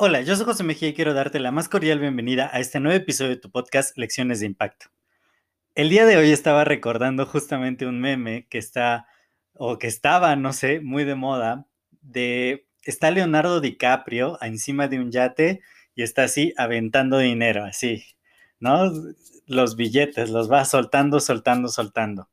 Hola, 0.00 0.20
yo 0.20 0.36
soy 0.36 0.44
José 0.44 0.62
Mejía 0.62 0.90
y 0.90 0.94
quiero 0.94 1.12
darte 1.12 1.40
la 1.40 1.50
más 1.50 1.68
cordial 1.68 1.98
bienvenida 1.98 2.48
a 2.52 2.60
este 2.60 2.78
nuevo 2.78 2.96
episodio 2.96 3.30
de 3.30 3.36
tu 3.36 3.50
podcast 3.50 3.98
Lecciones 3.98 4.38
de 4.38 4.46
Impacto. 4.46 4.86
El 5.74 5.90
día 5.90 6.06
de 6.06 6.16
hoy 6.16 6.30
estaba 6.30 6.64
recordando 6.64 7.26
justamente 7.26 7.84
un 7.84 8.00
meme 8.00 8.46
que 8.48 8.58
está, 8.58 9.08
o 9.54 9.76
que 9.76 9.88
estaba, 9.88 10.36
no 10.36 10.52
sé, 10.52 10.78
muy 10.78 11.02
de 11.02 11.16
moda, 11.16 11.66
de, 12.00 12.68
está 12.84 13.10
Leonardo 13.10 13.60
DiCaprio 13.60 14.38
encima 14.40 14.86
de 14.86 15.00
un 15.00 15.10
yate 15.10 15.62
y 15.96 16.04
está 16.04 16.22
así 16.22 16.54
aventando 16.56 17.18
dinero, 17.18 17.64
así, 17.64 18.04
¿no? 18.60 18.92
Los 19.46 19.74
billetes, 19.74 20.30
los 20.30 20.48
va 20.48 20.64
soltando, 20.64 21.18
soltando, 21.18 21.66
soltando. 21.68 22.28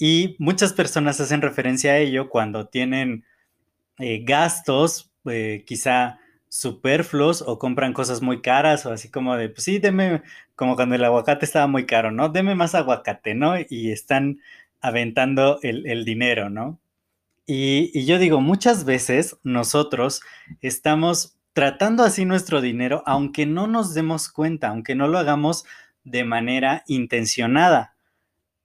Y 0.00 0.34
muchas 0.38 0.72
personas 0.72 1.20
hacen 1.20 1.42
referencia 1.42 1.92
a 1.92 1.98
ello 1.98 2.30
cuando 2.30 2.66
tienen 2.68 3.26
eh, 3.98 4.24
gastos, 4.24 5.12
eh, 5.26 5.62
quizá 5.66 6.18
superfluos 6.48 7.42
o 7.46 7.58
compran 7.58 7.92
cosas 7.92 8.22
muy 8.22 8.40
caras 8.40 8.86
o 8.86 8.92
así 8.92 9.10
como 9.10 9.36
de, 9.36 9.50
pues 9.50 9.64
sí, 9.64 9.78
deme, 9.78 10.22
como 10.56 10.74
cuando 10.74 10.94
el 10.94 11.04
aguacate 11.04 11.44
estaba 11.44 11.66
muy 11.66 11.84
caro, 11.84 12.12
¿no? 12.12 12.30
Deme 12.30 12.54
más 12.54 12.74
aguacate, 12.74 13.34
¿no? 13.34 13.56
Y 13.68 13.92
están 13.92 14.40
aventando 14.80 15.58
el, 15.62 16.04
dinero, 16.06 16.48
¿no? 16.48 16.80
Y, 17.44 17.90
y, 17.92 18.06
yo 18.06 18.18
digo, 18.18 18.40
muchas 18.40 18.86
veces 18.86 19.36
nosotros 19.42 20.22
estamos 20.62 21.36
tratando 21.52 22.04
así 22.04 22.24
nuestro 22.24 22.62
dinero, 22.62 23.02
aunque 23.04 23.44
no 23.44 23.66
nos 23.66 23.92
demos 23.92 24.30
cuenta, 24.30 24.68
aunque 24.68 24.94
no 24.94 25.08
lo 25.08 25.18
hagamos 25.18 25.66
de 26.04 26.24
manera 26.24 26.84
intencionada. 26.86 27.94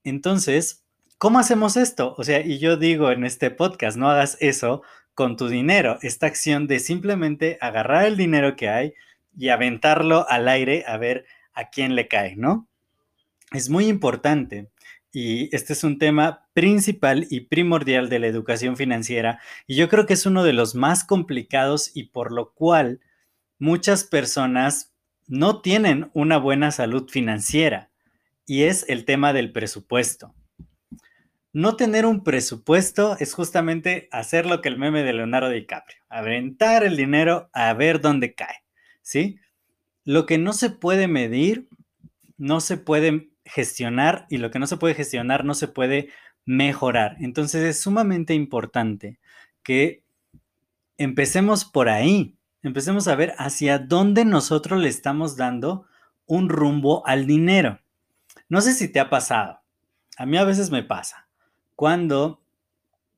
Entonces, 0.02 0.85
¿cómo 1.18 1.38
hacemos 1.38 1.76
esto? 1.76 2.14
O 2.18 2.24
sea, 2.24 2.40
y 2.40 2.58
yo 2.58 2.76
digo 2.76 3.10
en 3.10 3.24
este 3.24 3.50
podcast, 3.50 3.96
no 3.96 4.10
hagas 4.10 4.36
eso 4.40 4.82
con 5.14 5.36
tu 5.36 5.48
dinero, 5.48 5.98
esta 6.02 6.26
acción 6.26 6.66
de 6.66 6.78
simplemente 6.78 7.58
agarrar 7.60 8.04
el 8.04 8.16
dinero 8.16 8.56
que 8.56 8.68
hay 8.68 8.94
y 9.36 9.48
aventarlo 9.48 10.28
al 10.28 10.48
aire 10.48 10.84
a 10.86 10.96
ver 10.98 11.26
a 11.54 11.70
quién 11.70 11.94
le 11.94 12.08
cae, 12.08 12.36
¿no? 12.36 12.68
Es 13.52 13.70
muy 13.70 13.86
importante 13.86 14.68
y 15.12 15.54
este 15.56 15.72
es 15.72 15.84
un 15.84 15.98
tema 15.98 16.46
principal 16.52 17.26
y 17.30 17.40
primordial 17.40 18.10
de 18.10 18.18
la 18.18 18.26
educación 18.26 18.76
financiera 18.76 19.40
y 19.66 19.76
yo 19.76 19.88
creo 19.88 20.04
que 20.04 20.14
es 20.14 20.26
uno 20.26 20.44
de 20.44 20.52
los 20.52 20.74
más 20.74 21.04
complicados 21.04 21.92
y 21.94 22.04
por 22.04 22.32
lo 22.32 22.52
cual 22.52 23.00
muchas 23.58 24.04
personas 24.04 24.92
no 25.26 25.62
tienen 25.62 26.10
una 26.12 26.36
buena 26.36 26.70
salud 26.72 27.08
financiera 27.08 27.90
y 28.44 28.64
es 28.64 28.84
el 28.88 29.06
tema 29.06 29.32
del 29.32 29.52
presupuesto 29.52 30.34
no 31.56 31.74
tener 31.74 32.04
un 32.04 32.22
presupuesto 32.22 33.16
es 33.18 33.32
justamente 33.32 34.10
hacer 34.12 34.44
lo 34.44 34.60
que 34.60 34.68
el 34.68 34.76
meme 34.76 35.02
de 35.02 35.14
Leonardo 35.14 35.48
DiCaprio, 35.48 35.96
aventar 36.10 36.84
el 36.84 36.98
dinero 36.98 37.48
a 37.54 37.72
ver 37.72 38.02
dónde 38.02 38.34
cae, 38.34 38.62
¿sí? 39.00 39.40
Lo 40.04 40.26
que 40.26 40.36
no 40.36 40.52
se 40.52 40.68
puede 40.68 41.08
medir, 41.08 41.66
no 42.36 42.60
se 42.60 42.76
puede 42.76 43.30
gestionar 43.46 44.26
y 44.28 44.36
lo 44.36 44.50
que 44.50 44.58
no 44.58 44.66
se 44.66 44.76
puede 44.76 44.92
gestionar 44.92 45.46
no 45.46 45.54
se 45.54 45.66
puede 45.66 46.10
mejorar. 46.44 47.16
Entonces 47.20 47.62
es 47.62 47.80
sumamente 47.80 48.34
importante 48.34 49.18
que 49.62 50.02
empecemos 50.98 51.64
por 51.64 51.88
ahí, 51.88 52.36
empecemos 52.62 53.08
a 53.08 53.16
ver 53.16 53.34
hacia 53.38 53.78
dónde 53.78 54.26
nosotros 54.26 54.78
le 54.78 54.90
estamos 54.90 55.38
dando 55.38 55.86
un 56.26 56.50
rumbo 56.50 57.02
al 57.06 57.26
dinero. 57.26 57.80
No 58.50 58.60
sé 58.60 58.74
si 58.74 58.88
te 58.88 59.00
ha 59.00 59.08
pasado, 59.08 59.60
a 60.18 60.26
mí 60.26 60.36
a 60.36 60.44
veces 60.44 60.70
me 60.70 60.82
pasa 60.82 61.25
cuando 61.76 62.42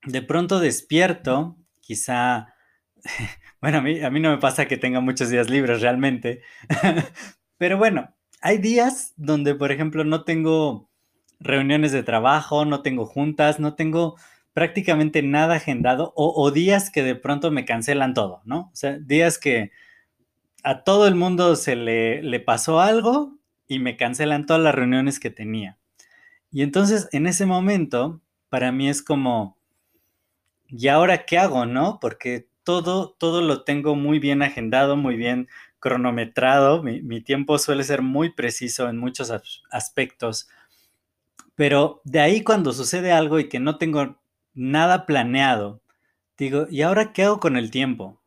de 0.04 0.22
pronto 0.22 0.60
despierto, 0.60 1.56
quizá, 1.80 2.54
bueno, 3.60 3.78
a 3.78 3.80
mí, 3.80 4.00
a 4.00 4.10
mí 4.10 4.20
no 4.20 4.30
me 4.30 4.38
pasa 4.38 4.66
que 4.66 4.76
tenga 4.76 5.00
muchos 5.00 5.30
días 5.30 5.48
libres 5.48 5.80
realmente, 5.80 6.42
pero 7.58 7.78
bueno, 7.78 8.14
hay 8.40 8.58
días 8.58 9.14
donde, 9.16 9.54
por 9.54 9.72
ejemplo, 9.72 10.04
no 10.04 10.24
tengo 10.24 10.88
reuniones 11.40 11.92
de 11.92 12.02
trabajo, 12.02 12.64
no 12.64 12.82
tengo 12.82 13.06
juntas, 13.06 13.60
no 13.60 13.74
tengo 13.74 14.16
prácticamente 14.52 15.22
nada 15.22 15.56
agendado 15.56 16.12
o, 16.16 16.50
días 16.50 16.90
que 16.90 17.04
de 17.04 17.14
pronto 17.14 17.52
me 17.52 17.64
cancelan 17.64 18.12
todo, 18.12 18.42
¿no? 18.44 18.70
O 18.72 18.76
sea, 18.76 18.98
días 18.98 19.38
que 19.38 19.70
a 20.64 20.82
todo 20.82 21.06
el 21.06 21.14
mundo 21.14 21.54
se 21.54 21.76
le, 21.76 22.22
le 22.22 22.40
pasó 22.40 22.80
algo 22.80 23.38
y 23.68 23.78
me 23.78 23.96
cancelan 23.96 24.46
todas 24.46 24.62
las 24.62 24.74
reuniones 24.74 25.20
que 25.20 25.30
tenía. 25.30 25.78
Y 26.50 26.62
entonces 26.62 27.08
en 27.12 27.28
ese 27.28 27.46
momento 27.46 28.20
para 28.48 28.72
mí 28.72 28.88
es 28.88 29.02
como, 29.02 29.56
¿y 30.68 30.88
ahora 30.88 31.24
qué 31.24 31.38
hago, 31.38 31.66
no? 31.66 31.98
Porque 32.00 32.48
todo, 32.64 33.16
todo 33.18 33.40
lo 33.40 33.62
tengo 33.64 33.94
muy 33.94 34.18
bien 34.18 34.42
agendado, 34.42 34.96
muy 34.96 35.16
bien 35.16 35.48
cronometrado, 35.80 36.82
mi, 36.82 37.20
tiempo 37.22 37.58
suele 37.58 37.84
ser 37.84 38.02
muy 38.02 38.30
preciso 38.30 38.88
en 38.88 38.98
muchos 38.98 39.32
aspectos, 39.70 40.48
pero 41.54 42.00
de 42.04 42.20
ahí 42.20 42.42
cuando 42.42 42.72
sucede 42.72 43.12
algo 43.12 43.38
y 43.38 43.48
que 43.48 43.60
no 43.60 43.78
tengo 43.78 44.18
nada 44.54 45.06
planeado, 45.06 45.80
digo, 46.36 46.66
¿y 46.70 46.82
ahora 46.82 47.12
qué 47.12 47.24
hago 47.24 47.40
con 47.40 47.56
el 47.56 47.70
tiempo? 47.70 48.20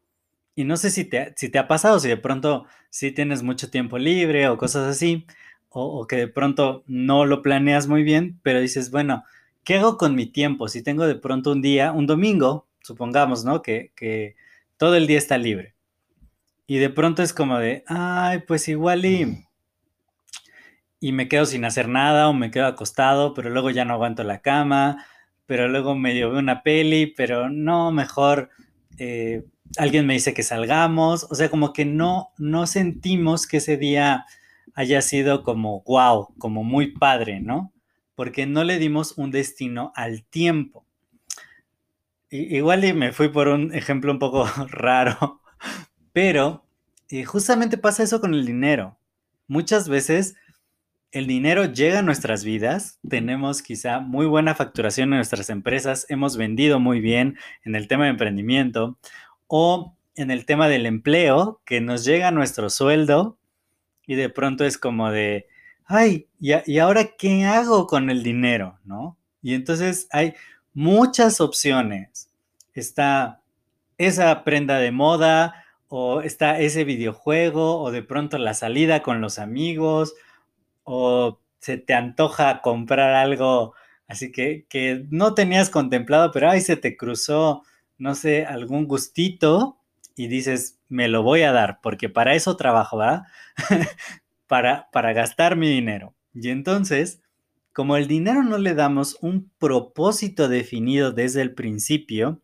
Y 0.55 0.63
no 0.63 0.77
sé 0.77 0.89
si 0.91 1.05
te, 1.05 1.33
si 1.37 1.49
te 1.49 1.59
ha 1.59 1.67
pasado, 1.67 1.99
si 1.99 2.07
de 2.07 2.17
pronto 2.17 2.65
sí 2.89 3.11
tienes 3.11 3.43
mucho 3.43 3.69
tiempo 3.69 3.97
libre 3.97 4.47
o 4.47 4.57
cosas 4.57 4.87
así, 4.87 5.25
o 5.69 6.05
que 6.07 6.15
de 6.17 6.27
pronto 6.27 6.83
no 6.87 7.25
lo 7.25 7.41
planeas 7.41 7.87
muy 7.87 8.03
bien, 8.03 8.39
pero 8.43 8.59
dices, 8.59 8.91
bueno, 8.91 9.23
¿qué 9.63 9.75
hago 9.77 9.97
con 9.97 10.15
mi 10.15 10.25
tiempo? 10.25 10.67
Si 10.67 10.83
tengo 10.83 11.05
de 11.07 11.15
pronto 11.15 11.51
un 11.51 11.61
día, 11.61 11.91
un 11.91 12.07
domingo, 12.07 12.67
supongamos, 12.81 13.45
¿no? 13.45 13.61
Que, 13.61 13.91
que 13.95 14.35
todo 14.77 14.95
el 14.95 15.07
día 15.07 15.17
está 15.17 15.37
libre. 15.37 15.75
Y 16.67 16.77
de 16.77 16.89
pronto 16.89 17.21
es 17.23 17.33
como 17.33 17.57
de, 17.57 17.83
ay, 17.87 18.43
pues 18.47 18.67
igual 18.67 19.05
y, 19.05 19.45
y 20.99 21.11
me 21.11 21.27
quedo 21.27 21.45
sin 21.45 21.65
hacer 21.65 21.87
nada 21.87 22.29
o 22.29 22.33
me 22.33 22.51
quedo 22.51 22.67
acostado, 22.67 23.33
pero 23.33 23.49
luego 23.49 23.71
ya 23.71 23.85
no 23.85 23.93
aguanto 23.93 24.23
la 24.23 24.41
cama, 24.41 25.05
pero 25.45 25.67
luego 25.67 25.95
medio 25.95 26.29
veo 26.29 26.39
una 26.39 26.63
peli, 26.63 27.07
pero 27.07 27.49
no, 27.49 27.91
mejor 27.91 28.49
eh, 28.97 29.43
alguien 29.77 30.05
me 30.05 30.13
dice 30.13 30.33
que 30.33 30.43
salgamos, 30.43 31.27
o 31.29 31.35
sea, 31.35 31.49
como 31.49 31.73
que 31.73 31.85
no, 31.85 32.29
no 32.37 32.67
sentimos 32.67 33.47
que 33.47 33.57
ese 33.57 33.77
día 33.77 34.25
haya 34.73 35.01
sido 35.01 35.43
como 35.43 35.81
wow, 35.83 36.33
como 36.37 36.63
muy 36.63 36.93
padre, 36.93 37.41
¿no? 37.41 37.73
Porque 38.21 38.45
no 38.45 38.63
le 38.63 38.77
dimos 38.77 39.17
un 39.17 39.31
destino 39.31 39.91
al 39.95 40.23
tiempo. 40.23 40.85
igual 42.29 42.85
y 42.85 42.93
me 42.93 43.13
fui 43.13 43.29
por 43.29 43.47
un 43.47 43.73
ejemplo 43.73 44.11
un 44.11 44.19
poco 44.19 44.45
raro, 44.69 45.41
pero 46.13 46.63
eh, 47.09 47.25
justamente 47.25 47.79
pasa 47.79 48.03
eso 48.03 48.21
con 48.21 48.35
el 48.35 48.45
dinero. 48.45 48.99
Muchas 49.47 49.89
veces 49.89 50.35
el 51.11 51.25
dinero 51.25 51.65
llega 51.65 51.97
a 51.97 52.03
nuestras 52.03 52.43
vidas, 52.43 52.99
tenemos 53.09 53.63
quizá 53.63 54.01
muy 54.01 54.27
buena 54.27 54.53
facturación 54.53 55.09
en 55.13 55.15
nuestras 55.15 55.49
empresas, 55.49 56.05
hemos 56.07 56.37
vendido 56.37 56.79
muy 56.79 56.99
bien 56.99 57.39
en 57.63 57.73
el 57.73 57.87
tema 57.87 58.03
de 58.03 58.11
emprendimiento 58.11 58.99
o 59.47 59.97
en 60.13 60.29
el 60.29 60.45
tema 60.45 60.67
del 60.67 60.85
empleo, 60.85 61.59
que 61.65 61.81
nos 61.81 62.05
llega 62.05 62.29
nuestro 62.29 62.69
sueldo 62.69 63.39
y 64.05 64.13
de 64.13 64.29
pronto 64.29 64.63
es 64.63 64.77
como 64.77 65.09
de, 65.09 65.47
ay, 65.85 66.27
¿y, 66.39 66.77
ahora 66.79 67.11
qué 67.17 67.45
hago 67.45 67.87
con 67.87 68.09
el 68.09 68.23
dinero? 68.23 68.79
¿No? 68.83 69.17
Y 69.41 69.53
entonces 69.53 70.07
hay 70.11 70.33
muchas 70.73 71.41
opciones. 71.41 72.29
Está 72.73 73.41
esa 73.97 74.43
prenda 74.43 74.77
de 74.77 74.91
moda 74.91 75.65
o 75.87 76.21
está 76.21 76.59
ese 76.59 76.83
videojuego 76.83 77.81
o 77.81 77.91
de 77.91 78.03
pronto 78.03 78.37
la 78.37 78.53
salida 78.53 79.03
con 79.03 79.21
los 79.21 79.39
amigos 79.39 80.13
o 80.83 81.39
se 81.59 81.77
te 81.77 81.93
antoja 81.93 82.61
comprar 82.61 83.13
algo 83.13 83.75
así 84.07 84.31
que, 84.31 84.65
que 84.69 85.05
no 85.09 85.33
tenías 85.33 85.69
contemplado, 85.69 86.31
pero 86.31 86.49
ahí 86.49 86.61
se 86.61 86.75
te 86.75 86.97
cruzó, 86.97 87.63
no 87.97 88.15
sé, 88.15 88.45
algún 88.45 88.87
gustito 88.87 89.77
y 90.15 90.27
dices, 90.27 90.79
me 90.89 91.07
lo 91.07 91.23
voy 91.23 91.43
a 91.43 91.51
dar, 91.51 91.79
porque 91.81 92.09
para 92.09 92.35
eso 92.35 92.57
trabajo, 92.57 92.97
¿verdad? 92.97 93.23
para, 94.51 95.13
gastar 95.13 95.55
mi 95.55 95.69
dinero. 95.69 96.13
Y 96.33 96.49
entonces 96.49 97.21
como 97.71 97.95
el 97.95 98.07
dinero 98.07 98.43
no 98.43 98.57
le 98.57 98.73
damos 98.73 99.17
un 99.21 99.49
propósito 99.57 100.49
definido 100.49 101.13
desde 101.13 101.41
el 101.41 101.53
principio, 101.53 102.41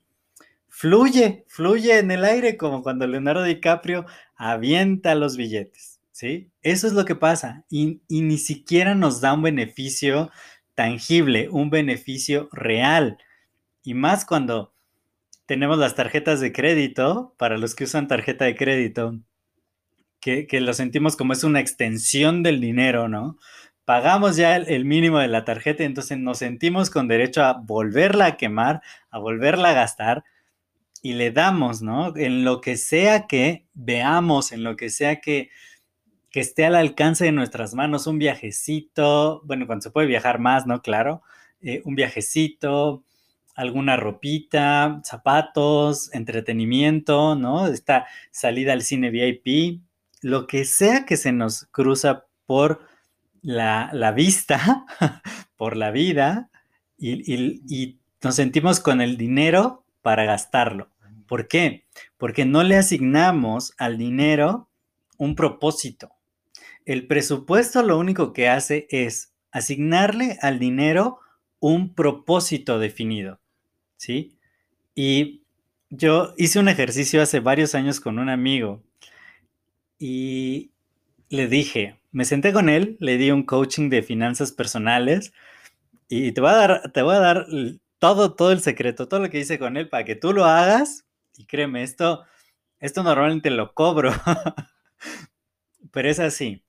fluye, 0.69 1.44
fluye 1.50 2.00
en 2.00 2.12
el 2.12 2.24
aire 2.24 2.56
como 2.56 2.81
cuando 2.81 3.06
Leonardo 3.07 3.44
DiCaprio 3.44 4.06
avienta 4.38 5.15
los 5.15 5.36
billetes, 5.36 6.00
¿sí? 6.13 6.50
Eso 6.62 6.88
es 6.88 6.94
lo 6.94 7.04
que 7.04 7.15
pasa 7.15 7.65
y, 7.69 8.00
y 8.07 8.21
ni 8.21 8.38
siquiera 8.38 8.95
nos 8.95 9.19
da 9.19 9.33
un 9.33 9.42
beneficio 9.42 10.31
tangible, 10.75 11.50
un 11.50 11.69
beneficio 11.69 12.48
real. 12.53 13.18
Y 13.83 13.95
más 13.95 14.24
cuando 14.24 14.74
tenemos 15.45 15.77
las 15.77 15.95
tarjetas 15.95 16.39
de 16.39 16.53
crédito, 16.53 17.36
para 17.38 17.57
los 17.57 17.75
que 17.75 17.83
usan 17.83 18.07
tarjeta 18.07 18.45
de 18.45 18.56
crédito, 18.56 19.19
que, 20.19 20.47
lo 20.61 20.73
sentimos 20.73 21.15
como 21.15 21.33
es 21.33 21.43
una 21.43 21.59
extensión 21.59 22.43
del 22.43 22.61
dinero, 22.61 23.07
¿no? 23.07 23.37
Pagamos 23.85 24.35
ya 24.35 24.57
el, 24.57 24.85
mínimo 24.85 25.19
de 25.19 25.29
la 25.29 25.45
tarjeta 25.45 25.83
entonces 25.83 26.17
nos 26.17 26.39
sentimos 26.39 26.89
con 26.89 27.07
derecho 27.07 27.43
a 27.43 27.53
volverla 27.53 28.25
a 28.25 28.37
quemar, 28.37 28.81
a 29.09 29.19
volverla 29.19 29.69
a 29.69 29.73
gastar 29.73 30.25
y 31.01 31.13
le 31.13 31.31
damos, 31.31 31.81
¿no? 31.81 32.15
En 32.17 32.43
lo 32.43 32.59
que 32.59 32.75
sea 32.75 33.27
que 33.27 33.65
veamos, 33.73 34.51
en 34.51 34.63
lo 34.63 34.75
que 34.75 34.89
sea 34.89 35.21
que, 35.21 35.49
que 36.31 36.41
esté 36.41 36.65
al 36.65 36.75
alcance 36.75 37.25
de 37.25 37.31
nuestras 37.31 37.73
manos, 37.75 38.07
un 38.07 38.19
viajecito, 38.19 39.41
bueno, 39.45 39.67
cuando 39.67 39.83
se 39.83 39.91
puede 39.91 40.07
viajar 40.07 40.39
más, 40.39 40.67
¿no? 40.67 40.81
Claro, 40.81 41.21
eh, 41.61 41.81
un 41.85 41.95
viajecito, 41.95 43.05
alguna 43.55 43.97
ropita, 43.97 45.01
zapatos, 45.03 46.13
entretenimiento, 46.13 47.35
¿no? 47.35 47.67
Esta 47.67 48.05
salida 48.31 48.73
al 48.73 48.83
cine 48.83 49.09
VIP, 49.09 49.81
lo 50.21 50.47
que 50.47 50.65
sea 50.65 51.05
que 51.05 51.17
se 51.17 51.31
nos 51.31 51.65
cruza 51.71 52.25
por 52.45 52.81
la, 53.41 54.11
vista, 54.15 54.85
por 55.55 55.77
la 55.77 55.91
vida, 55.91 56.49
y, 56.97 57.99
nos 58.23 58.35
sentimos 58.35 58.79
con 58.79 58.99
el 59.01 59.15
dinero 59.15 59.85
para 60.01 60.25
gastarlo. 60.25 60.89
¿Por 61.27 61.47
qué? 61.47 61.85
Porque 62.17 62.45
no 62.45 62.63
le 62.63 62.75
asignamos 62.75 63.73
al 63.77 63.97
dinero 63.97 64.69
un 65.17 65.35
propósito. 65.35 66.13
El 66.85 67.05
presupuesto 67.05 67.83
lo 67.83 67.99
único 67.99 68.33
que 68.33 68.49
hace 68.49 68.87
es 68.89 69.33
asignarle 69.51 70.39
al 70.41 70.57
dinero 70.57 71.19
un 71.59 71.93
propósito 71.93 72.79
definido. 72.79 73.39
¿sí? 73.97 74.37
Y 74.95 75.43
yo 75.89 76.33
hice 76.37 76.59
un 76.59 76.69
ejercicio 76.69 77.21
hace 77.21 77.39
varios 77.39 77.75
años 77.75 77.99
con 77.99 78.19
un 78.19 78.29
amigo 78.29 78.83
y 79.99 80.71
le 81.29 81.47
dije, 81.47 81.99
me 82.11 82.25
senté 82.25 82.53
con 82.53 82.69
él, 82.69 82.97
le 82.99 83.17
di 83.17 83.31
un 83.31 83.44
coaching 83.44 83.89
de 83.89 84.03
finanzas 84.03 84.51
personales 84.51 85.33
y 86.09 86.31
te 86.31 86.41
voy 86.41 86.51
a 86.51 86.53
dar, 86.53 86.91
te 86.91 87.01
a 87.01 87.19
dar 87.19 87.47
todo, 87.99 88.35
todo 88.35 88.51
el 88.51 88.61
secreto, 88.61 89.07
todo 89.07 89.19
lo 89.19 89.29
que 89.29 89.39
hice 89.39 89.59
con 89.59 89.77
él 89.77 89.89
para 89.89 90.05
que 90.05 90.15
tú 90.15 90.33
lo 90.33 90.45
hagas. 90.45 91.05
Y 91.35 91.45
créeme, 91.45 91.83
esto, 91.83 92.23
esto 92.79 93.03
normalmente 93.03 93.49
lo 93.49 93.73
cobro, 93.73 94.11
pero 95.91 96.09
es 96.09 96.19
así. 96.19 96.63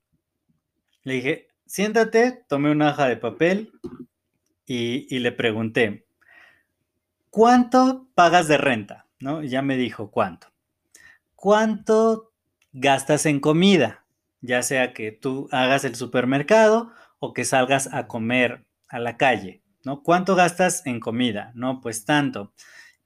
Le 1.03 1.15
dije, 1.15 1.49
siéntate, 1.67 2.45
tomé 2.49 2.71
una 2.71 2.91
hoja 2.91 3.09
de 3.09 3.17
papel 3.17 3.73
y, 4.67 5.07
y 5.15 5.21
le 5.21 5.33
pregunté, 5.33 6.07
¿cuánto 7.31 8.09
pagas 8.15 8.49
de 8.49 8.59
renta? 8.59 9.07
¿No? 9.21 9.43
ya 9.43 9.63
me 9.63 9.77
dijo 9.77 10.11
cuánto. 10.11 10.49
¿Cuánto 11.35 12.28
gastas 12.73 13.27
en 13.27 13.41
comida? 13.41 14.05
Ya 14.41 14.63
sea 14.63 14.93
que 14.93 15.13
tú 15.13 15.49
hagas 15.51 15.85
el 15.85 15.95
supermercado 15.95 16.93
o 17.19 17.33
que 17.33 17.45
salgas 17.45 17.93
a 17.93 18.07
comer 18.07 18.65
a 18.89 18.99
la 18.99 19.17
calle, 19.17 19.63
¿no? 19.85 20.03
¿Cuánto 20.03 20.35
gastas 20.35 20.87
en 20.87 21.01
comida? 21.01 21.53
No, 21.55 21.81
pues 21.81 22.05
tanto. 22.05 22.53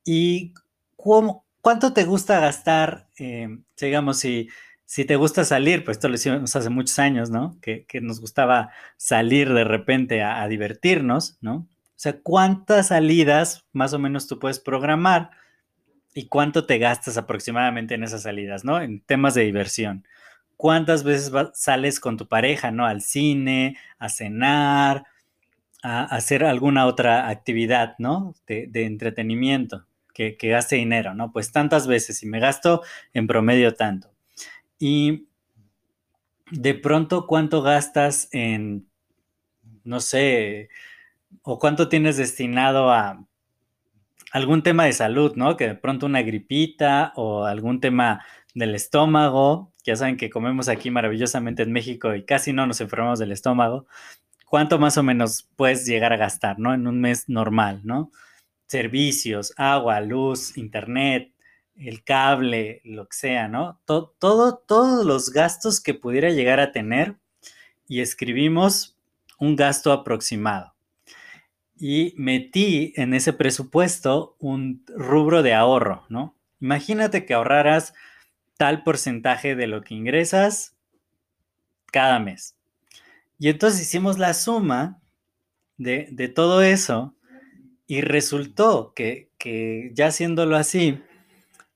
¿Y 0.05 0.53
cuánto 0.97 1.93
te 1.93 2.05
gusta 2.05 2.41
gastar, 2.41 3.09
eh, 3.19 3.49
digamos, 3.81 4.19
si, 4.19 4.49
si 4.85 5.05
te 5.05 5.17
gusta 5.17 5.44
salir, 5.44 5.85
pues 5.85 5.97
esto 5.97 6.09
lo 6.09 6.17
hicimos 6.17 6.55
hace 6.55 6.70
muchos 6.70 6.99
años, 6.99 7.31
¿no? 7.31 7.59
Que, 7.61 7.87
nos 8.03 8.20
gustaba 8.20 8.70
salir 8.97 9.53
de 9.53 9.64
repente 9.64 10.23
a 10.23 10.47
divertirnos, 10.49 11.38
¿no? 11.41 11.67
O 12.03 12.03
sea, 12.03 12.20
¿cuántas 12.20 12.88
salidas 12.88 13.64
más 13.73 13.93
o 13.93 13.99
menos 14.00 14.26
tú 14.26 14.41
puedes 14.41 14.59
programar 14.59 15.31
y 16.14 16.26
cuánto 16.29 16.67
te 16.67 16.79
gastas 16.79 17.17
aproximadamente 17.17 17.94
en 17.94 18.05
esas 18.05 18.23
salidas, 18.23 18.64
¿no? 18.64 18.81
En 18.81 19.00
temas 19.00 19.35
de 19.35 19.43
diversión. 19.43 20.06
¿Cuántas 20.56 21.05
veces 21.05 21.32
sales 21.55 22.00
con 22.00 22.17
tu 22.17 22.29
pareja, 22.29 22.70
¿no? 22.70 22.87
Al 22.87 23.00
cine, 23.03 23.76
a 23.99 24.09
cenar, 24.09 25.06
a, 25.82 26.05
hacer 26.05 26.44
alguna 26.44 26.87
otra 26.87 27.29
actividad, 27.29 27.94
¿no? 27.99 28.35
De, 28.47 28.69
entretenimiento 28.85 29.87
que, 30.14 30.37
que 30.37 30.49
gaste 30.49 30.76
dinero, 30.76 31.14
¿no? 31.14 31.32
Pues 31.32 31.53
tantas 31.53 31.87
veces 31.87 32.23
y 32.23 32.26
me 32.26 32.41
gasto 32.41 32.82
en 33.14 33.26
promedio 33.26 33.75
tanto. 33.75 34.12
Y 34.79 35.26
de 36.50 36.75
pronto, 36.75 37.26
¿cuánto 37.26 37.62
gastas 37.62 38.29
en, 38.32 38.87
no 39.85 40.00
sé, 40.00 40.69
o 41.43 41.59
cuánto 41.59 41.88
tienes 41.88 42.19
destinado 42.19 42.91
a 42.91 43.25
algún 44.32 44.62
tema 44.62 44.87
de 44.87 44.94
salud, 44.94 45.34
¿no? 45.37 45.56
Que 45.56 45.69
de 45.69 45.75
pronto 45.75 46.06
una 46.06 46.23
gripita 46.23 47.12
o 47.17 47.44
algún 47.44 47.81
tema 47.81 48.25
del 48.55 48.75
estómago, 48.75 49.73
ya 49.84 49.94
saben 49.94 50.17
que 50.17 50.31
comemos 50.31 50.69
aquí 50.69 50.90
maravillosamente 50.90 51.62
en 51.62 51.73
México 51.73 52.14
y 52.14 52.25
casi 52.25 52.52
no 52.52 52.67
nos 52.67 52.81
enfermamos 52.81 53.19
del 53.19 53.32
estómago. 53.32 53.87
¿Cuánto 54.46 54.79
más 54.79 54.96
o 54.99 55.02
menos 55.02 55.49
puedes 55.56 55.87
llegar 55.87 56.12
a 56.12 56.17
gastar, 56.17 56.58
¿no? 56.58 56.75
En 56.75 56.87
un 56.87 57.00
mes 57.00 57.29
normal, 57.29 57.82
¿no? 57.84 58.11
Servicios, 58.67 59.52
agua, 59.58 60.00
luz, 60.00 60.56
internet, 60.56 61.32
el 61.76 62.02
cable, 62.02 62.81
lo 62.85 63.06
que 63.08 63.17
sea, 63.17 63.49
¿no? 63.49 63.81
Todo, 63.85 64.14
todo, 64.19 64.56
todos 64.67 65.05
los 65.05 65.31
gastos 65.31 65.81
que 65.81 65.94
pudiera 65.94 66.31
llegar 66.31 66.58
a 66.58 66.73
tener 66.73 67.17
y 67.87 68.00
escribimos 68.00 68.96
un 69.38 69.56
gasto 69.56 69.93
aproximado 69.93 70.73
y 71.84 72.14
metí 72.17 72.93
en 72.94 73.12
ese 73.12 73.32
presupuesto 73.32 74.37
un 74.38 74.84
rubro 74.94 75.43
de 75.43 75.52
ahorro, 75.52 76.06
¿no? 76.08 76.37
Imagínate 76.61 77.26
que 77.26 77.34
ahorraras 77.34 77.93
tal 78.56 78.84
porcentaje 78.84 79.56
de 79.56 79.67
lo 79.67 79.82
que 79.82 79.94
ingresas 79.94 80.76
cada 81.90 82.20
mes. 82.20 82.56
Y 83.37 83.49
entonces 83.49 83.82
hicimos 83.82 84.20
la 84.20 84.32
suma 84.32 85.00
de, 85.76 86.32
todo 86.32 86.62
eso 86.62 87.17
y 87.88 88.00
resultó 88.00 88.92
que, 88.95 89.33
que, 89.37 89.90
ya 89.92 90.06
haciéndolo 90.06 90.54
así, 90.54 91.00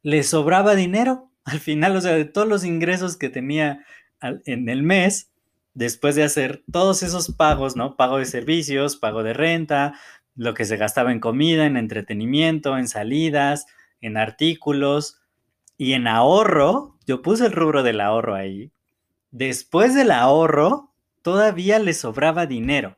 le 0.05 0.23
sobraba 0.23 0.77
dinero 0.77 1.33
al 1.45 1.59
final, 1.59 1.97
o 1.97 2.01
sea, 2.01 2.13
de 2.13 2.27
todos 2.27 2.47
los 2.47 2.65
ingresos 2.65 3.17
que 3.17 3.29
tenía 3.29 3.85
en 4.23 4.69
el 4.69 4.85
mes, 4.85 5.33
después 5.77 6.15
de 6.15 6.25
hacer 6.25 6.65
todos 6.73 7.03
esos 7.03 7.31
pagos, 7.33 7.77
¿no? 7.77 7.97
Pago 7.97 8.19
de 8.19 8.25
servicios, 8.25 8.97
pago 8.97 9.23
de 9.23 9.35
renta, 9.35 9.95
lo 10.35 10.55
que 10.55 10.65
se 10.65 10.79
gastaba 10.79 11.13
en 11.13 11.21
comida, 11.21 11.67
en 11.67 11.77
entretenimiento, 11.77 12.79
en 12.79 12.89
salidas, 12.89 13.67
en 14.01 14.17
artículos 14.17 15.21
y 15.77 15.93
en 15.93 16.09
ahorro, 16.09 16.97
yo 17.07 17.21
puse 17.21 17.47
el 17.47 17.53
rubro 17.53 17.83
del 17.83 18.01
ahorro 18.01 18.35
ahí. 18.35 18.73
Después 19.31 19.95
del 19.95 20.13
ahorro, 20.13 20.95
todavía 21.21 21.79
le 21.79 21.93
sobraba 21.93 22.47
dinero. 22.47 22.97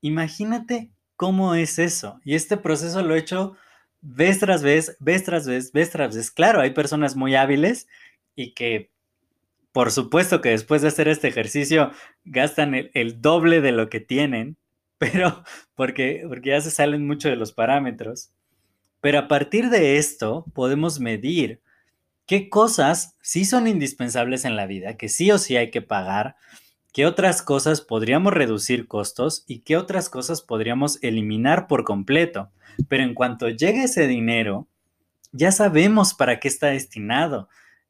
Imagínate 0.00 0.90
cómo 1.16 1.54
es 1.54 1.78
eso. 1.78 2.18
Y 2.24 2.34
este 2.34 2.56
proceso 2.56 3.02
lo 3.02 3.14
he 3.14 3.18
hecho 3.18 3.56
vez 4.00 4.38
tras 4.38 4.62
vez, 4.62 4.96
vez 5.00 5.22
tras 5.24 5.46
vez, 5.46 5.72
vez 5.72 5.90
tras 5.90 6.16
vez. 6.16 6.30
Claro, 6.30 6.60
hay 6.60 6.70
personas 6.70 7.14
muy 7.14 7.34
hábiles 7.34 7.88
y 8.34 8.54
que 8.54 8.90
por 9.72 9.90
supuesto 9.90 10.40
que 10.40 10.50
después 10.50 10.82
de 10.82 10.88
hacer 10.88 11.08
este 11.08 11.28
ejercicio 11.28 11.90
gastan 12.24 12.74
el, 12.74 13.20
doble 13.20 13.60
de 13.60 13.72
lo 13.72 13.88
que 13.88 14.00
tienen, 14.00 14.56
pero 14.98 15.44
porque, 15.74 16.24
porque 16.26 16.50
ya 16.50 16.60
se 16.60 16.70
salen 16.70 17.06
mucho 17.06 17.28
de 17.28 17.36
los 17.36 17.52
parámetros. 17.52 18.30
Pero 19.00 19.20
a 19.20 19.28
partir 19.28 19.70
de 19.70 19.96
esto 19.96 20.44
podemos 20.54 20.98
medir 20.98 21.60
qué 22.26 22.48
cosas 22.48 23.16
sí 23.22 23.44
son 23.44 23.66
indispensables 23.68 24.44
en 24.44 24.56
la 24.56 24.66
vida, 24.66 24.96
que 24.96 25.08
sí 25.08 25.30
o 25.30 25.38
sí 25.38 25.56
hay 25.56 25.70
que 25.70 25.82
pagar, 25.82 26.36
qué 26.92 27.06
otras 27.06 27.42
cosas 27.42 27.80
podríamos 27.80 28.32
reducir 28.32 28.88
costos 28.88 29.44
y 29.46 29.60
qué 29.60 29.76
otras 29.76 30.10
cosas 30.10 30.42
podríamos 30.42 30.98
eliminar 31.02 31.68
por 31.68 31.84
completo. 31.84 32.50
Pero 32.88 33.04
en 33.04 33.14
cuanto 33.14 33.48
llegue 33.48 33.84
ese 33.84 34.08
dinero, 34.08 34.66
ya 35.30 35.52
sabemos 35.52 36.14
para 36.14 36.40
qué 36.40 36.48
está 36.48 36.68
destinado 36.68 37.48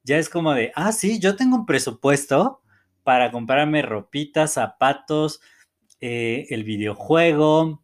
ya 0.09 0.19
es 0.19 0.29
como 0.31 0.55
de, 0.55 0.73
ah, 0.75 0.93
sí, 0.93 1.21
yo 1.21 1.37
tengo 1.37 1.57
un 1.57 1.67
presupuesto 1.67 2.63
para 3.05 3.31
comprarme 3.31 3.83
ropitas, 3.83 4.55
zapatos, 4.55 5.41
eh, 6.01 6.47
el 6.51 6.65
videojuego, 6.65 7.83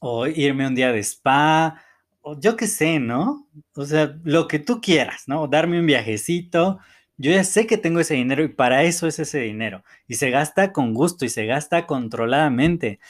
o 0.00 0.26
irme 0.26 0.66
un 0.66 0.74
día 0.74 0.92
de 0.92 1.00
spa, 1.00 1.82
o 2.22 2.38
yo 2.40 2.56
qué 2.56 2.66
sé, 2.68 3.00
¿no? 3.00 3.48
O 3.76 3.84
sea, 3.86 4.16
lo 4.24 4.48
que 4.48 4.58
tú 4.60 4.80
quieras, 4.80 5.24
¿no? 5.28 5.48
Darme 5.48 5.80
un 5.80 5.86
viajecito, 5.86 6.80
Yo 7.18 7.30
ya 7.32 7.44
sé 7.44 7.66
que 7.66 7.78
tengo 7.78 8.00
ese 8.00 8.14
dinero 8.14 8.42
y 8.44 8.48
para 8.48 8.84
eso 8.84 9.06
es 9.06 9.18
ese 9.18 9.40
dinero. 9.40 9.84
Y 10.08 10.14
se 10.16 10.30
gasta 10.30 10.72
con 10.72 10.94
gusto 10.94 11.24
y 11.24 11.28
se 11.28 11.46
gasta 11.46 11.86
controladamente. 11.86 13.00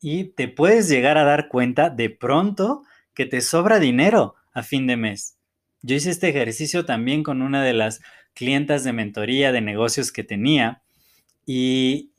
Y 0.00 0.26
te 0.34 0.48
puedes 0.48 0.88
llegar 0.88 1.18
a 1.18 1.24
dar 1.24 1.48
cuenta 1.48 1.90
de 1.90 2.10
pronto 2.10 2.84
que 3.14 3.26
te 3.26 3.40
sobra 3.42 3.78
dinero 3.80 4.36
a 4.52 4.62
fin 4.62 4.86
de 4.86 4.96
mes. 4.96 5.39
Yo 5.82 5.96
hice 5.96 6.10
este 6.10 6.28
ejercicio 6.28 6.84
también 6.84 7.22
con 7.22 7.42
una 7.42 7.62
de 7.62 7.72
las 7.72 8.00
clientas 8.34 8.84
de 8.84 8.92
mentoría 8.92 9.52
de 9.52 9.60
negocios 9.60 10.12
que 10.12 10.24
tenía 10.24 10.82
y, 11.46 12.12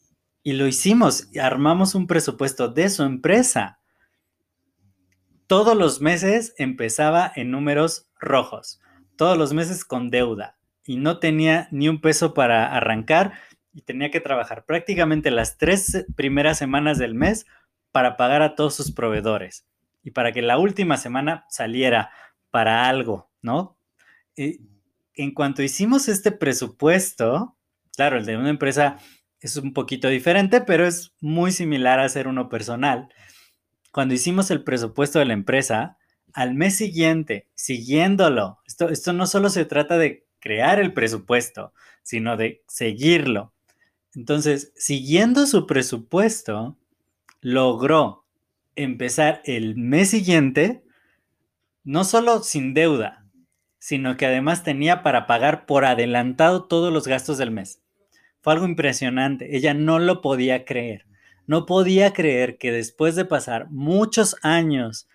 y 0.44 0.54
lo 0.54 0.68
hicimos, 0.68 1.30
armamos 1.40 1.96
un 1.96 2.08
presupuesto 2.08 2.68
de 2.68 2.90
su 2.90 3.04
empresa. 3.04 3.80
Todos 5.48 5.78
los 5.78 6.02
meses 6.02 6.56
empezaba 6.58 7.32
en 7.36 7.52
números 7.52 8.10
rojos, 8.20 8.82
todos 9.16 9.38
los 9.38 9.54
meses 9.54 9.86
con 9.86 10.10
deuda 10.10 10.58
y 10.86 10.98
no 10.98 11.20
tenía 11.20 11.68
ni 11.72 11.90
un 11.90 12.02
peso 12.02 12.34
para 12.34 12.76
arrancar 12.76 13.34
y 13.74 13.82
tenía 13.82 14.12
que 14.12 14.20
trabajar 14.20 14.66
prácticamente 14.66 15.32
las 15.32 15.58
tres 15.58 16.06
primeras 16.16 16.58
semanas 16.58 16.98
del 16.98 17.16
mes 17.16 17.46
para 17.92 18.18
pagar 18.18 18.42
a 18.42 18.56
todos 18.56 18.76
sus 18.76 18.92
proveedores 18.92 19.66
y 20.04 20.12
para 20.12 20.32
que 20.32 20.42
la 20.42 20.58
última 20.58 20.98
semana 20.98 21.46
saliera 21.50 22.12
para 22.50 22.90
algo, 22.90 23.31
¿no? 23.42 23.78
Y 24.36 24.62
en 25.16 25.34
cuanto 25.34 25.64
hicimos 25.64 26.08
este 26.08 26.32
presupuesto, 26.32 27.56
claro, 27.96 28.18
el 28.18 28.26
de 28.26 28.38
una 28.38 28.50
empresa 28.50 28.98
es 29.40 29.58
un 29.58 29.74
poquito 29.74 30.08
diferente, 30.08 30.62
pero 30.62 30.86
es 30.86 31.14
muy 31.20 31.52
similar 31.52 32.00
a 32.00 32.10
ser 32.10 32.28
uno 32.28 32.50
personal. 32.50 33.10
Cuando 33.92 34.14
hicimos 34.14 34.52
el 34.52 34.64
presupuesto 34.64 35.20
de 35.20 35.26
la 35.26 35.34
empresa, 35.34 35.98
al 36.34 36.54
mes 36.54 36.78
siguiente, 36.78 37.48
siguiéndolo, 37.56 38.60
esto, 38.66 38.90
esto 38.90 39.14
no 39.14 39.26
solo 39.28 39.50
se 39.50 39.66
trata 39.66 39.98
de 39.98 40.26
crear 40.40 40.80
el 40.80 40.94
presupuesto, 40.94 41.74
sino 42.04 42.38
de 42.38 42.64
seguirlo. 42.68 43.54
Entonces, 44.14 44.72
siguiendo 44.76 45.46
su 45.46 45.68
presupuesto, 45.68 46.78
logró 47.42 48.26
empezar 48.76 49.42
el 49.46 49.76
mes 49.76 50.10
siguiente 50.10 50.84
no 51.84 52.04
solo 52.04 52.44
sin 52.44 52.74
deuda, 52.74 53.21
sino 53.82 54.16
que 54.16 54.28
además 54.28 54.64
tenía 54.64 55.02
para 55.02 55.26
pagar 55.26 55.66
por 55.66 55.86
adelantado 55.86 56.66
todos 56.66 56.94
los 56.94 57.08
gastos 57.08 57.40
del 57.40 57.50
mes. 57.50 57.82
Fue 58.40 58.54
algo 58.54 58.68
impresionante. 58.68 59.58
Ella 59.58 59.74
no 59.74 59.98
lo 59.98 60.22
podía 60.22 60.66
creer. 60.66 61.08
No 61.48 61.66
podía 61.66 62.14
creer 62.14 62.60
que 62.60 62.72
después 62.72 63.16
de 63.16 63.26
pasar 63.26 63.72
muchos 63.72 64.36
años 64.44 65.10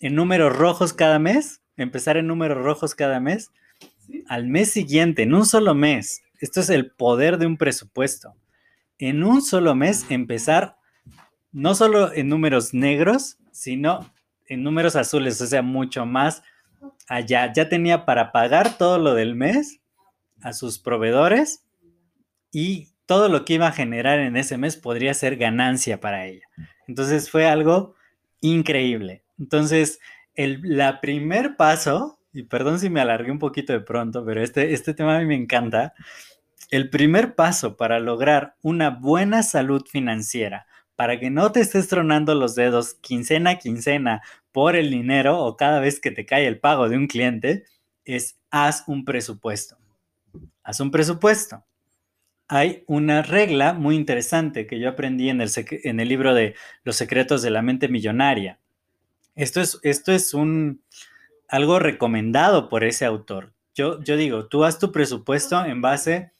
en 0.00 0.14
números 0.14 0.54
rojos 0.54 0.92
cada 0.92 1.18
mes, 1.18 1.62
empezar 1.78 2.18
en 2.18 2.26
números 2.26 2.62
rojos 2.62 2.94
cada 2.94 3.20
mes, 3.20 3.50
al 4.28 4.48
mes 4.48 4.70
siguiente, 4.70 5.22
en 5.22 5.32
un 5.32 5.46
solo 5.46 5.74
mes, 5.74 6.22
esto 6.40 6.60
es 6.60 6.68
el 6.68 6.90
poder 6.90 7.38
de 7.38 7.46
un 7.46 7.56
presupuesto, 7.56 8.34
en 8.98 9.24
un 9.24 9.40
solo 9.40 9.74
mes 9.74 10.04
empezar 10.10 10.76
no 11.52 11.74
solo 11.74 12.12
en 12.12 12.28
números 12.28 12.74
negros, 12.74 13.38
sino 13.50 14.12
en 14.46 14.62
números 14.62 14.94
azules, 14.94 15.40
o 15.40 15.46
sea, 15.46 15.62
mucho 15.62 16.04
más 16.04 16.42
allá. 17.08 17.52
Ya 17.52 17.68
tenía 17.68 18.04
para 18.04 18.32
pagar 18.32 18.76
todo 18.78 18.98
lo 18.98 19.14
del 19.14 19.34
mes 19.34 19.80
a 20.42 20.52
sus 20.52 20.78
proveedores 20.78 21.64
y 22.52 22.88
todo 23.06 23.28
lo 23.28 23.44
que 23.44 23.54
iba 23.54 23.68
a 23.68 23.72
generar 23.72 24.18
en 24.18 24.36
ese 24.36 24.58
mes 24.58 24.76
podría 24.76 25.14
ser 25.14 25.36
ganancia 25.36 26.00
para 26.00 26.26
ella. 26.26 26.46
Entonces 26.86 27.30
fue 27.30 27.46
algo 27.46 27.94
increíble. 28.40 29.24
Entonces, 29.38 30.00
el 30.34 30.60
la 30.62 31.00
primer 31.00 31.56
paso, 31.56 32.18
y 32.32 32.44
perdón 32.44 32.78
si 32.78 32.90
me 32.90 33.00
alargué 33.00 33.30
un 33.30 33.38
poquito 33.38 33.72
de 33.72 33.80
pronto, 33.80 34.24
pero 34.24 34.42
este, 34.42 34.72
este 34.72 34.94
tema 34.94 35.16
a 35.16 35.20
mí 35.20 35.26
me 35.26 35.34
encanta. 35.34 35.94
El 36.70 36.90
primer 36.90 37.34
paso 37.34 37.76
para 37.76 38.00
lograr 38.00 38.56
una 38.62 38.90
buena 38.90 39.42
salud 39.42 39.84
financiera, 39.90 40.66
para 40.96 41.18
que 41.18 41.30
no 41.30 41.52
te 41.52 41.60
estés 41.60 41.88
tronando 41.88 42.34
los 42.34 42.54
dedos 42.54 42.94
quincena 42.94 43.50
a 43.50 43.58
quincena 43.58 44.22
por 44.54 44.76
el 44.76 44.88
dinero 44.88 45.44
o 45.44 45.56
cada 45.56 45.80
vez 45.80 45.98
que 45.98 46.12
te 46.12 46.24
cae 46.24 46.46
el 46.46 46.60
pago 46.60 46.88
de 46.88 46.96
un 46.96 47.08
cliente, 47.08 47.64
es 48.04 48.38
haz 48.50 48.84
un 48.86 49.04
presupuesto. 49.04 49.76
Haz 50.62 50.78
un 50.78 50.92
presupuesto. 50.92 51.64
Hay 52.46 52.84
una 52.86 53.22
regla 53.22 53.72
muy 53.72 53.96
interesante 53.96 54.68
que 54.68 54.78
yo 54.78 54.88
aprendí 54.88 55.28
en 55.28 55.40
el, 55.40 55.50
en 55.56 55.98
el 55.98 56.08
libro 56.08 56.34
de 56.34 56.54
Los 56.84 56.94
secretos 56.94 57.42
de 57.42 57.50
la 57.50 57.62
mente 57.62 57.88
millonaria. 57.88 58.60
Esto 59.34 59.60
es, 59.60 59.80
esto 59.82 60.12
es 60.12 60.32
un, 60.32 60.80
algo 61.48 61.80
recomendado 61.80 62.68
por 62.68 62.84
ese 62.84 63.04
autor. 63.04 63.52
Yo, 63.74 64.00
yo 64.04 64.16
digo, 64.16 64.46
tú 64.46 64.62
haz 64.62 64.78
tu 64.78 64.92
presupuesto 64.92 65.64
en 65.64 65.80
base 65.80 66.30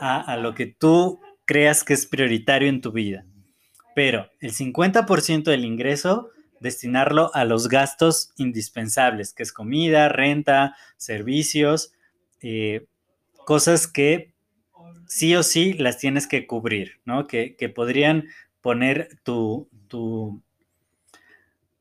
a, 0.00 0.20
a 0.20 0.38
lo 0.38 0.54
que 0.54 0.64
tú 0.64 1.20
creas 1.44 1.84
que 1.84 1.92
es 1.92 2.06
prioritario 2.06 2.70
en 2.70 2.80
tu 2.80 2.90
vida 2.90 3.26
pero 3.94 4.30
el 4.40 4.52
50% 4.52 5.44
del 5.44 5.64
ingreso 5.64 6.30
destinarlo 6.60 7.34
a 7.34 7.44
los 7.44 7.68
gastos 7.68 8.32
indispensables, 8.36 9.32
que 9.32 9.42
es 9.42 9.52
comida, 9.52 10.08
renta, 10.08 10.76
servicios, 10.96 11.92
eh, 12.40 12.86
cosas 13.44 13.86
que 13.86 14.32
sí 15.08 15.34
o 15.34 15.42
sí 15.42 15.72
las 15.72 15.98
tienes 15.98 16.26
que 16.28 16.46
cubrir, 16.46 17.00
¿no? 17.04 17.26
Que, 17.26 17.72
podrían 17.74 18.28
poner 18.60 19.18
tu, 19.24 19.68
tu, 19.88 20.40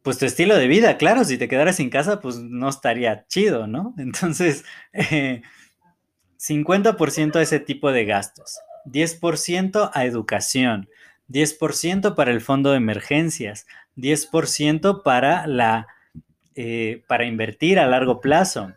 pues 0.01 0.17
tu 0.17 0.25
estilo 0.25 0.57
de 0.57 0.67
vida, 0.67 0.97
claro, 0.97 1.23
si 1.23 1.37
te 1.37 1.47
quedaras 1.47 1.75
sin 1.75 1.89
casa, 1.89 2.21
pues 2.21 2.37
no 2.37 2.69
estaría 2.69 3.27
chido, 3.27 3.67
¿no? 3.67 3.93
Entonces, 3.99 4.63
50% 6.39 7.35
a 7.35 7.41
ese 7.41 7.59
tipo 7.59 7.91
de 7.91 8.05
gastos, 8.05 8.59
10% 8.85 9.91
a 9.93 10.05
educación, 10.05 10.89
10% 11.29 12.15
para 12.15 12.31
el 12.31 12.41
fondo 12.41 12.71
de 12.71 12.77
emergencias, 12.77 13.67
10% 13.95 15.03
para, 15.03 15.47
la, 15.47 15.87
eh, 16.55 17.03
para 17.07 17.25
invertir 17.25 17.79
a 17.79 17.87
largo 17.87 18.19
plazo. 18.19 18.73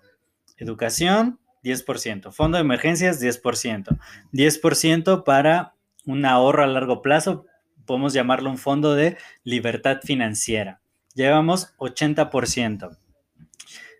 Educación, 0.58 1.40
10%. 1.64 2.32
Fondo 2.32 2.58
de 2.58 2.62
emergencias, 2.62 3.20
10%. 3.20 3.98
10% 4.32 5.24
para 5.24 5.74
un 6.06 6.24
ahorro 6.26 6.64
a 6.64 6.66
largo 6.66 7.00
plazo, 7.02 7.46
podemos 7.86 8.12
llamarlo 8.12 8.50
un 8.50 8.58
fondo 8.58 8.94
de 8.94 9.16
libertad 9.44 10.00
financiera. 10.02 10.80
Llevamos 11.14 11.74
80%. 11.78 12.98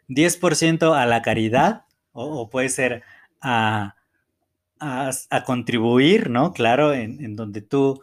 10% 0.08 0.94
a 0.94 1.06
la 1.06 1.22
caridad, 1.22 1.84
o, 2.12 2.50
puede 2.50 2.68
ser 2.68 3.02
a, 3.40 3.94
contribuir, 5.46 6.28
¿no? 6.28 6.52
Claro, 6.52 6.92
en, 6.92 7.24
en 7.24 7.36
donde 7.36 7.62
tú 7.62 8.02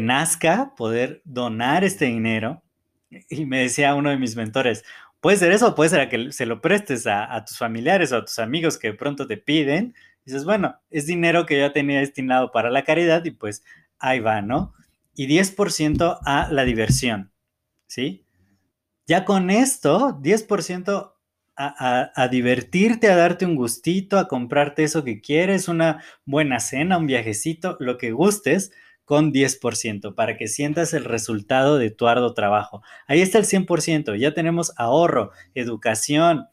te 0.00 0.72
poder 0.76 1.22
donar 1.24 1.84
este 1.84 2.06
dinero. 2.06 2.62
Y 3.30 3.46
me 3.46 3.60
decía 3.60 3.94
uno 3.94 4.10
de 4.10 4.16
mis 4.16 4.34
mentores, 4.34 4.84
puede 5.20 5.36
ser 5.36 5.52
eso, 5.52 5.74
puede 5.74 5.90
ser 5.90 6.00
a 6.00 6.08
que 6.08 6.32
se 6.32 6.46
lo 6.46 6.60
prestes 6.60 7.06
a, 7.06 7.44
tus 7.44 7.58
familiares 7.58 8.12
o 8.12 8.16
a 8.16 8.24
tus 8.24 8.38
amigos 8.38 8.76
que 8.76 8.88
de 8.88 8.94
pronto 8.94 9.26
te 9.26 9.36
piden. 9.36 9.94
Y 10.24 10.32
dices, 10.32 10.44
bueno, 10.44 10.76
es 10.90 11.06
dinero 11.06 11.46
que 11.46 11.58
yo 11.58 11.72
tenía 11.72 12.00
destinado 12.00 12.50
para 12.50 12.70
la 12.70 12.82
caridad 12.82 13.24
y 13.24 13.30
pues 13.30 13.62
ahí 13.98 14.20
va, 14.20 14.42
¿no? 14.42 14.74
Y 15.14 15.28
10% 15.28 16.18
a 16.24 16.48
la 16.50 16.64
diversión, 16.64 17.32
¿sí? 17.86 18.26
Ya 19.06 19.24
con 19.24 19.50
esto, 19.50 20.18
10% 20.20 21.12
a, 21.56 22.10
a, 22.14 22.28
divertirte, 22.28 23.08
a 23.08 23.16
darte 23.16 23.46
un 23.46 23.54
gustito, 23.54 24.18
a 24.18 24.26
comprarte 24.26 24.82
eso 24.82 25.04
que 25.04 25.20
quieres, 25.20 25.68
una 25.68 26.02
buena 26.24 26.58
cena, 26.58 26.98
un 26.98 27.06
viajecito, 27.06 27.76
lo 27.78 27.96
que 27.96 28.10
gustes, 28.10 28.72
con 29.04 29.32
10% 29.32 30.14
para 30.14 30.36
que 30.36 30.48
sientas 30.48 30.94
el 30.94 31.04
resultado 31.04 31.78
de 31.78 31.90
tu 31.90 32.06
arduo 32.06 32.34
trabajo. 32.34 32.82
Ahí 33.06 33.20
está 33.20 33.38
el 33.38 33.44
100%, 33.44 34.18
ya 34.18 34.34
tenemos 34.34 34.72
ahorro, 34.76 35.30
educación, 35.54 36.46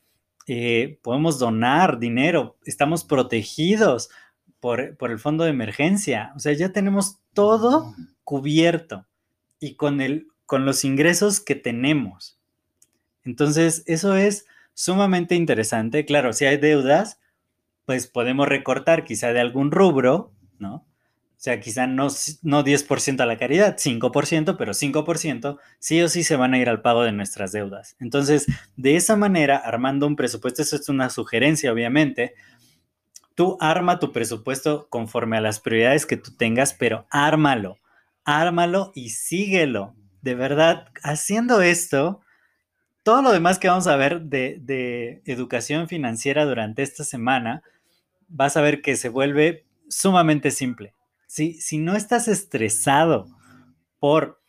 eh, 0.47 0.99
podemos 1.01 1.39
donar 1.39 1.99
dinero, 1.99 2.57
estamos 2.65 3.03
protegidos 3.03 4.09
por, 4.59 4.97
por, 4.97 5.11
el 5.11 5.19
fondo 5.19 5.43
de 5.43 5.51
emergencia, 5.51 6.33
o 6.35 6.39
sea, 6.39 6.53
ya 6.53 6.71
tenemos 6.71 7.19
todo 7.33 7.93
cubierto 8.23 9.07
y 9.59 9.75
con, 9.75 10.01
el, 10.01 10.27
con 10.45 10.65
los 10.65 10.83
ingresos 10.83 11.39
que 11.39 11.55
tenemos. 11.55 12.39
Entonces, 13.23 13.83
eso 13.85 14.15
es 14.15 14.45
sumamente 14.73 15.35
interesante. 15.35 16.05
Claro, 16.05 16.33
si 16.33 16.45
hay 16.45 16.57
deudas, 16.57 17.19
pues 17.85 18.07
podemos 18.07 18.47
recortar 18.47 19.03
quizá 19.03 19.33
de 19.33 19.39
algún 19.39 19.71
rubro, 19.71 20.33
¿no? 20.59 20.85
O 21.41 21.43
sea, 21.43 21.59
quizá 21.59 21.87
no, 21.87 22.07
no 22.43 22.63
10% 22.63 23.19
a 23.19 23.25
la 23.25 23.35
caridad, 23.39 23.75
5%, 23.75 24.57
pero 24.57 24.73
5% 24.73 25.57
sí 25.79 25.99
o 26.03 26.07
sí 26.07 26.23
se 26.23 26.35
van 26.35 26.53
a 26.53 26.59
ir 26.59 26.69
al 26.69 26.83
pago 26.83 27.01
de 27.01 27.13
nuestras 27.13 27.51
deudas. 27.51 27.95
Entonces, 27.99 28.45
de 28.77 28.95
esa 28.95 29.15
manera, 29.15 29.57
armando 29.57 30.05
un 30.05 30.15
presupuesto, 30.15 30.61
eso 30.61 30.75
es 30.75 30.87
una 30.87 31.09
sugerencia, 31.09 31.73
obviamente, 31.73 32.35
tú 33.33 33.57
arma 33.59 33.97
tu 33.97 34.11
presupuesto 34.11 34.85
conforme 34.91 35.35
a 35.35 35.41
las 35.41 35.59
prioridades 35.59 36.05
que 36.05 36.15
tú 36.15 36.29
tengas, 36.37 36.75
pero 36.75 37.07
ármalo, 37.09 37.79
ármalo 38.23 38.91
y 38.93 39.09
síguelo. 39.09 39.95
De 40.21 40.35
verdad, 40.35 40.89
haciendo 41.01 41.63
esto, 41.63 42.21
todo 43.01 43.23
lo 43.23 43.31
demás 43.31 43.57
que 43.57 43.67
vamos 43.67 43.87
a 43.87 43.95
ver 43.95 44.21
de, 44.21 44.59
de 44.61 45.23
educación 45.25 45.87
financiera 45.87 46.45
durante 46.45 46.83
esta 46.83 47.03
semana, 47.03 47.63
vas 48.27 48.57
a 48.57 48.61
ver 48.61 48.83
que 48.83 48.95
se 48.95 49.09
vuelve 49.09 49.65
sumamente 49.89 50.51
simple. 50.51 50.93
Si, 51.31 51.53
si 51.61 51.77
no 51.77 51.95
estás 51.95 52.27
estresado 52.27 53.29
por 53.99 54.41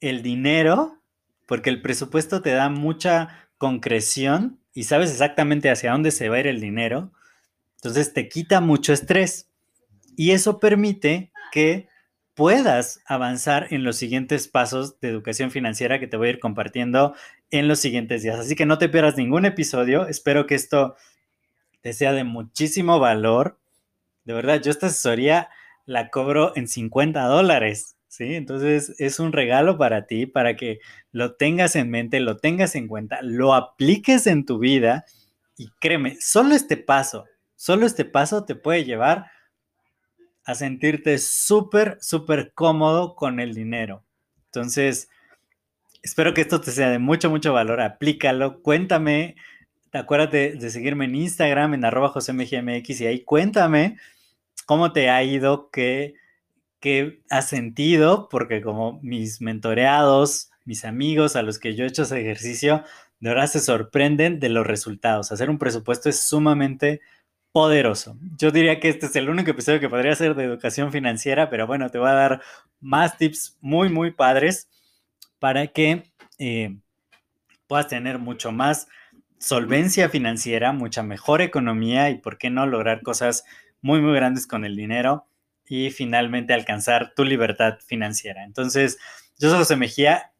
el 0.00 0.22
dinero, 0.22 1.02
porque 1.44 1.70
el 1.70 1.82
presupuesto 1.82 2.40
te 2.40 2.52
da 2.52 2.68
mucha 2.68 3.48
concreción 3.58 4.60
y 4.72 4.84
sabes 4.84 5.10
exactamente 5.10 5.70
hacia 5.70 5.90
dónde 5.90 6.12
se 6.12 6.28
va 6.28 6.36
a 6.36 6.38
ir 6.38 6.46
el 6.46 6.60
dinero, 6.60 7.10
entonces 7.78 8.12
te 8.12 8.28
quita 8.28 8.60
mucho 8.60 8.92
estrés 8.92 9.50
y 10.14 10.30
eso 10.30 10.60
permite 10.60 11.32
que 11.50 11.88
puedas 12.34 13.00
avanzar 13.04 13.66
en 13.70 13.82
los 13.82 13.96
siguientes 13.96 14.46
pasos 14.46 15.00
de 15.00 15.08
educación 15.08 15.50
financiera 15.50 15.98
que 15.98 16.06
te 16.06 16.16
voy 16.16 16.28
a 16.28 16.30
ir 16.30 16.38
compartiendo 16.38 17.16
en 17.50 17.66
los 17.66 17.80
siguientes 17.80 18.22
días. 18.22 18.38
Así 18.38 18.54
que 18.54 18.66
no 18.66 18.78
te 18.78 18.88
pierdas 18.88 19.16
ningún 19.16 19.46
episodio. 19.46 20.06
Espero 20.06 20.46
que 20.46 20.54
esto 20.54 20.94
te 21.80 21.92
sea 21.92 22.12
de 22.12 22.22
muchísimo 22.22 23.00
valor. 23.00 23.58
De 24.24 24.32
verdad, 24.32 24.62
yo 24.62 24.70
esta 24.70 24.86
asesoría 24.86 25.48
la 25.84 26.10
cobro 26.10 26.52
en 26.56 26.68
50 26.68 27.22
dólares. 27.24 27.96
¿sí? 28.08 28.34
Entonces 28.34 28.94
es 28.98 29.18
un 29.20 29.32
regalo 29.32 29.78
para 29.78 30.06
ti, 30.06 30.26
para 30.26 30.56
que 30.56 30.80
lo 31.12 31.34
tengas 31.34 31.76
en 31.76 31.90
mente, 31.90 32.20
lo 32.20 32.36
tengas 32.36 32.74
en 32.74 32.88
cuenta, 32.88 33.20
lo 33.22 33.54
apliques 33.54 34.26
en 34.26 34.44
tu 34.44 34.58
vida 34.58 35.04
y 35.56 35.68
créeme, 35.80 36.16
solo 36.20 36.54
este 36.54 36.76
paso, 36.76 37.24
solo 37.56 37.86
este 37.86 38.04
paso 38.04 38.44
te 38.44 38.54
puede 38.54 38.84
llevar 38.84 39.30
a 40.44 40.54
sentirte 40.54 41.18
súper, 41.18 41.98
súper 42.00 42.52
cómodo 42.52 43.14
con 43.14 43.40
el 43.40 43.54
dinero. 43.54 44.04
Entonces, 44.46 45.08
espero 46.02 46.34
que 46.34 46.40
esto 46.40 46.60
te 46.60 46.72
sea 46.72 46.90
de 46.90 46.98
mucho, 46.98 47.30
mucho 47.30 47.52
valor. 47.52 47.80
Aplícalo, 47.80 48.60
cuéntame. 48.60 49.36
Acuérdate 49.92 50.54
de 50.54 50.70
seguirme 50.70 51.04
en 51.04 51.14
Instagram, 51.14 51.74
en 51.74 51.84
arroba 51.84 52.08
josemgmx 52.08 53.00
y 53.00 53.06
ahí 53.06 53.24
cuéntame 53.24 53.96
cómo 54.66 54.92
te 54.92 55.10
ha 55.10 55.22
ido, 55.22 55.70
qué, 55.70 56.14
qué 56.80 57.22
has 57.30 57.48
sentido, 57.48 58.28
porque 58.30 58.62
como 58.62 59.00
mis 59.02 59.40
mentoreados, 59.40 60.50
mis 60.64 60.84
amigos 60.84 61.36
a 61.36 61.42
los 61.42 61.58
que 61.58 61.74
yo 61.74 61.84
he 61.84 61.88
hecho 61.88 62.02
ese 62.02 62.20
ejercicio, 62.20 62.84
de 63.20 63.28
verdad 63.30 63.46
se 63.46 63.60
sorprenden 63.60 64.40
de 64.40 64.48
los 64.48 64.66
resultados. 64.66 65.32
Hacer 65.32 65.50
un 65.50 65.58
presupuesto 65.58 66.08
es 66.08 66.20
sumamente 66.20 67.00
poderoso. 67.52 68.16
Yo 68.36 68.50
diría 68.50 68.80
que 68.80 68.88
este 68.88 69.06
es 69.06 69.16
el 69.16 69.28
único 69.28 69.50
episodio 69.50 69.78
que 69.78 69.88
podría 69.88 70.14
ser 70.16 70.34
de 70.34 70.44
educación 70.44 70.90
financiera, 70.90 71.50
pero 71.50 71.66
bueno, 71.66 71.90
te 71.90 71.98
voy 71.98 72.08
a 72.08 72.14
dar 72.14 72.42
más 72.80 73.18
tips 73.18 73.58
muy, 73.60 73.90
muy 73.90 74.10
padres 74.10 74.68
para 75.38 75.66
que 75.68 76.10
eh, 76.38 76.78
puedas 77.66 77.88
tener 77.88 78.18
mucho 78.18 78.52
más 78.52 78.88
solvencia 79.38 80.08
financiera, 80.08 80.72
mucha 80.72 81.02
mejor 81.02 81.42
economía 81.42 82.10
y, 82.10 82.18
¿por 82.18 82.38
qué 82.38 82.48
no, 82.48 82.66
lograr 82.66 83.02
cosas 83.02 83.44
muy, 83.82 84.00
muy 84.00 84.14
grandes 84.14 84.46
con 84.46 84.64
el 84.64 84.76
dinero 84.76 85.26
y 85.66 85.90
finalmente 85.90 86.54
alcanzar 86.54 87.12
tu 87.14 87.24
libertad 87.24 87.78
financiera. 87.86 88.44
Entonces, 88.44 88.98
yo 89.38 89.50
soy 89.50 89.58
José 89.58 89.76
Mejía, 89.76 90.32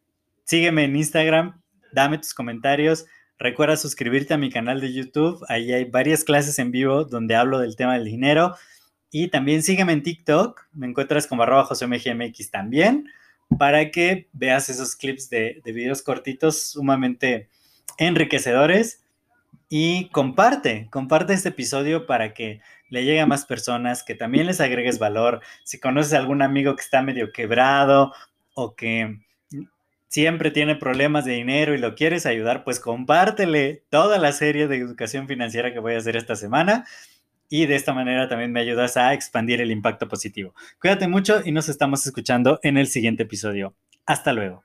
sígueme 0.43 0.85
en 0.85 0.95
Instagram, 0.95 1.61
dame 1.91 2.17
tus 2.17 2.33
comentarios, 2.33 3.05
Recuerda 3.43 3.75
suscribirte 3.75 4.33
a 4.33 4.37
mi 4.37 4.49
canal 4.49 4.79
de 4.79 4.93
YouTube. 4.93 5.43
Ahí 5.49 5.73
hay 5.73 5.83
varias 5.83 6.23
clases 6.23 6.59
en 6.59 6.71
vivo 6.71 7.03
donde 7.03 7.35
hablo 7.35 7.59
del 7.59 7.75
tema 7.75 7.95
del 7.95 8.05
dinero. 8.05 8.55
Y 9.11 9.27
también 9.27 9.63
sígueme 9.63 9.91
en 9.91 10.01
TikTok. 10.01 10.61
Me 10.71 10.87
encuentras 10.87 11.27
como 11.27 11.43
arroba 11.43 11.65
josemgmx 11.65 12.51
también 12.51 13.09
para 13.59 13.91
que 13.91 14.29
veas 14.31 14.69
esos 14.69 14.95
clips 14.95 15.29
de, 15.29 15.61
de 15.61 15.71
videos 15.73 16.01
cortitos 16.01 16.71
sumamente 16.71 17.49
enriquecedores. 17.97 19.03
Y 19.67 20.09
comparte, 20.09 20.87
comparte 20.89 21.33
este 21.33 21.49
episodio 21.49 22.05
para 22.05 22.33
que 22.33 22.61
le 22.93 23.03
llegue 23.03 23.21
a 23.21 23.25
más 23.25 23.45
personas, 23.45 24.03
que 24.03 24.13
también 24.13 24.45
les 24.45 24.61
agregues 24.61 24.99
valor. 24.99 25.41
Si 25.63 25.79
conoces 25.79 26.13
a 26.13 26.19
algún 26.19 26.43
amigo 26.43 26.75
que 26.75 26.83
está 26.83 27.01
medio 27.01 27.31
quebrado 27.31 28.13
o 28.53 28.75
que 28.75 29.17
siempre 30.09 30.51
tiene 30.51 30.75
problemas 30.75 31.25
de 31.25 31.33
dinero 31.33 31.73
y 31.73 31.79
lo 31.79 31.95
quieres 31.95 32.27
ayudar, 32.27 32.63
pues 32.63 32.79
compártele 32.79 33.81
toda 33.89 34.19
la 34.19 34.31
serie 34.31 34.67
de 34.67 34.77
educación 34.77 35.27
financiera 35.27 35.73
que 35.73 35.79
voy 35.79 35.95
a 35.95 35.97
hacer 35.97 36.15
esta 36.15 36.35
semana 36.35 36.85
y 37.49 37.65
de 37.65 37.75
esta 37.75 37.93
manera 37.93 38.29
también 38.29 38.51
me 38.51 38.59
ayudas 38.59 38.95
a 38.95 39.11
expandir 39.15 39.59
el 39.59 39.71
impacto 39.71 40.07
positivo. 40.07 40.53
Cuídate 40.79 41.07
mucho 41.07 41.41
y 41.43 41.51
nos 41.51 41.69
estamos 41.69 42.05
escuchando 42.05 42.59
en 42.61 42.77
el 42.77 42.85
siguiente 42.85 43.23
episodio. 43.23 43.73
Hasta 44.05 44.33
luego. 44.33 44.63